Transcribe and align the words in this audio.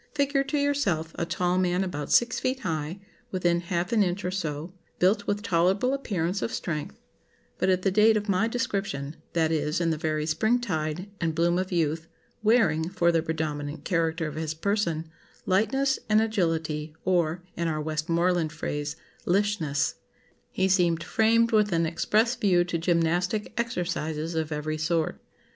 Figure 0.15 0.43
to 0.45 0.57
yourself 0.57 1.11
a 1.13 1.27
tall 1.27 1.59
man 1.59 1.83
about 1.83 2.11
six 2.11 2.39
feet 2.39 2.61
high, 2.61 2.99
within 3.29 3.59
half 3.59 3.91
an 3.91 4.01
inch 4.01 4.25
or 4.25 4.31
so, 4.31 4.73
built 4.97 5.27
with 5.27 5.43
tolerable 5.43 5.93
appearance 5.93 6.41
of 6.41 6.51
strength; 6.51 6.99
but 7.59 7.69
at 7.69 7.83
the 7.83 7.91
date 7.91 8.17
of 8.17 8.27
my 8.27 8.47
description 8.47 9.15
(that 9.33 9.51
is, 9.51 9.79
in 9.79 9.91
the 9.91 9.99
very 9.99 10.25
spring 10.25 10.59
tide 10.59 11.07
and 11.21 11.35
bloom 11.35 11.59
of 11.59 11.71
youth) 11.71 12.07
wearing, 12.41 12.89
for 12.89 13.11
the 13.11 13.21
predominant 13.21 13.85
character 13.85 14.25
of 14.25 14.33
his 14.33 14.55
person, 14.55 15.07
lightness 15.45 15.99
and 16.09 16.19
agility 16.19 16.95
or 17.05 17.43
(in 17.55 17.67
our 17.67 17.79
Westmoreland 17.79 18.51
phrase) 18.51 18.95
lishness, 19.27 19.97
he 20.49 20.67
seemed 20.67 21.03
framed 21.03 21.51
with 21.51 21.71
an 21.71 21.85
express 21.85 22.33
view 22.33 22.63
to 22.63 22.79
gymnastic 22.79 23.53
exercises 23.55 24.33
of 24.33 24.51
every 24.51 24.79
sort. 24.79 25.21